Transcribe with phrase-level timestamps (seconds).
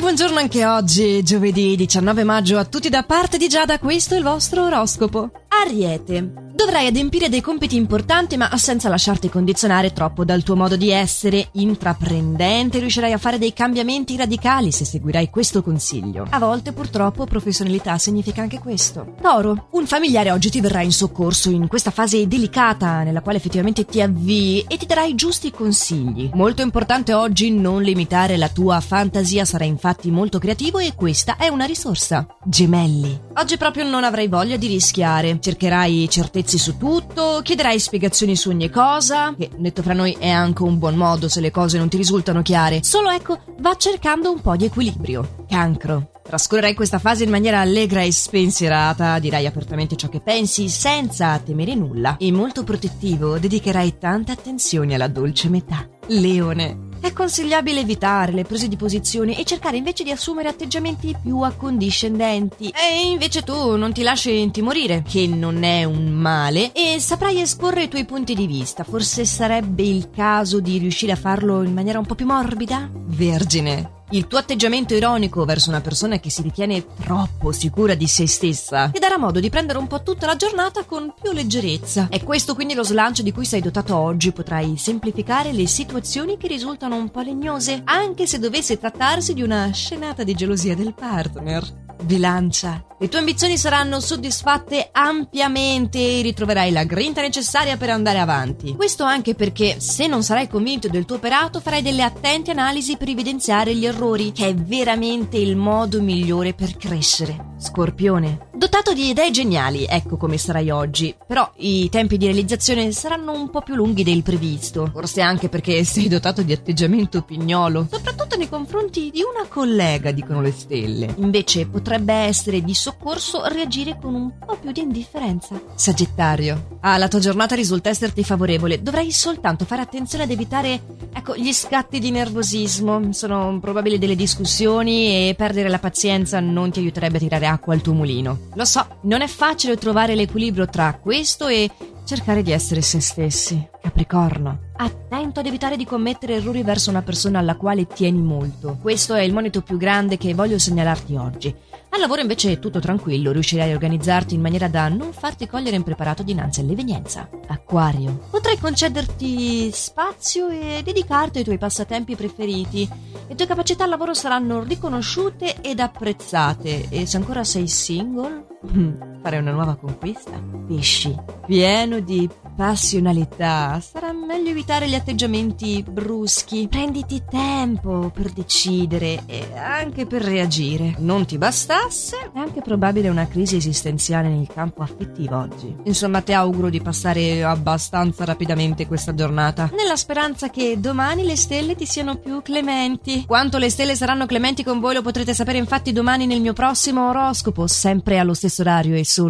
[0.00, 4.24] buongiorno anche oggi, giovedì 19 maggio, a tutti da parte di Giada, questo è il
[4.24, 5.30] vostro oroscopo.
[5.48, 6.49] Ariete.
[6.60, 11.48] Dovrai adempiere dei compiti importanti ma senza lasciarti condizionare troppo dal tuo modo di essere.
[11.52, 16.26] Intraprendente riuscirai a fare dei cambiamenti radicali se seguirai questo consiglio.
[16.28, 19.14] A volte purtroppo professionalità significa anche questo.
[19.22, 23.86] Toro, un familiare oggi ti verrà in soccorso in questa fase delicata nella quale effettivamente
[23.86, 26.28] ti avvii e ti darà i giusti consigli.
[26.34, 31.48] Molto importante oggi non limitare la tua fantasia, sarai infatti molto creativo e questa è
[31.48, 32.26] una risorsa.
[32.44, 33.18] Gemelli.
[33.36, 38.48] Oggi proprio non avrai voglia di rischiare, cercherai certezze pezzi su tutto, chiederai spiegazioni su
[38.48, 41.88] ogni cosa, che detto fra noi è anche un buon modo se le cose non
[41.88, 42.82] ti risultano chiare.
[42.82, 45.44] Solo ecco, va cercando un po' di equilibrio.
[45.48, 46.10] Cancro.
[46.24, 51.76] Trascorrerai questa fase in maniera allegra e spensierata, dirai apertamente ciò che pensi senza temere
[51.76, 55.88] nulla e molto protettivo dedicherai tanta attenzione alla dolce metà.
[56.08, 56.89] Leone.
[57.00, 62.68] È consigliabile evitare le prese di posizione e cercare invece di assumere atteggiamenti più accondiscendenti.
[62.68, 67.84] E invece tu non ti lasci intimorire, che non è un male, e saprai esporre
[67.84, 68.84] i tuoi punti di vista.
[68.84, 72.90] Forse sarebbe il caso di riuscire a farlo in maniera un po' più morbida?
[72.92, 73.99] Vergine.
[74.12, 78.88] Il tuo atteggiamento ironico verso una persona che si ritiene troppo sicura di se stessa
[78.88, 82.08] ti darà modo di prendere un po' tutta la giornata con più leggerezza.
[82.10, 84.32] È questo quindi lo slancio di cui sei dotato oggi.
[84.32, 89.70] Potrai semplificare le situazioni che risultano un po' legnose, anche se dovesse trattarsi di una
[89.70, 91.89] scenata di gelosia del partner.
[92.00, 92.84] Bilancia.
[92.98, 98.74] Le tue ambizioni saranno soddisfatte ampiamente e ritroverai la grinta necessaria per andare avanti.
[98.74, 103.08] Questo anche perché se non sarai convinto del tuo operato farai delle attente analisi per
[103.08, 107.52] evidenziare gli errori, che è veramente il modo migliore per crescere.
[107.58, 108.49] Scorpione.
[108.60, 113.48] Dotato di idee geniali, ecco come sarai oggi, però i tempi di realizzazione saranno un
[113.48, 118.50] po' più lunghi del previsto, forse anche perché sei dotato di atteggiamento pignolo, soprattutto nei
[118.50, 121.14] confronti di una collega, dicono le stelle.
[121.20, 125.58] Invece potrebbe essere di soccorso reagire con un po' più di indifferenza.
[125.74, 126.76] Sagittario.
[126.80, 130.82] Ah, la tua giornata risulta esserti favorevole, dovrai soltanto fare attenzione ad evitare,
[131.14, 136.80] ecco, gli scatti di nervosismo, sono probabili delle discussioni e perdere la pazienza non ti
[136.80, 138.48] aiuterebbe a tirare acqua al tuo mulino.
[138.54, 141.70] Lo so, non è facile trovare l'equilibrio tra questo e
[142.04, 143.68] cercare di essere se stessi.
[143.80, 144.68] Capricorno.
[144.76, 148.78] Attento ad evitare di commettere errori verso una persona alla quale tieni molto.
[148.80, 151.54] Questo è il monito più grande che voglio segnalarti oggi.
[151.92, 155.74] Al lavoro invece è tutto tranquillo, riuscirai a organizzarti in maniera da non farti cogliere
[155.74, 157.28] impreparato dinanzi all'evenienza.
[157.48, 158.26] Acquario.
[158.30, 162.88] Potrai concederti spazio e dedicarti ai tuoi passatempi preferiti.
[163.26, 166.88] Le tue capacità al lavoro saranno riconosciute ed apprezzate.
[166.90, 168.46] E se ancora sei single,
[169.20, 170.40] fare una nuova conquista.
[170.68, 171.14] Pesci.
[171.44, 172.28] Pieno di
[172.60, 176.68] passionalità, sarà meglio evitare gli atteggiamenti bruschi.
[176.68, 180.94] Prenditi tempo per decidere e anche per reagire.
[180.98, 185.74] Non ti bastasse, è anche probabile una crisi esistenziale nel campo affettivo oggi.
[185.84, 191.74] Insomma, ti auguro di passare abbastanza rapidamente questa giornata, nella speranza che domani le stelle
[191.74, 193.24] ti siano più clementi.
[193.24, 197.08] Quanto le stelle saranno clementi con voi lo potrete sapere infatti domani nel mio prossimo
[197.08, 199.28] oroscopo, sempre allo stesso orario e solo